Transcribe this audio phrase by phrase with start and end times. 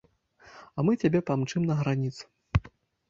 [0.87, 2.23] Мы цябе памчым на граніцу.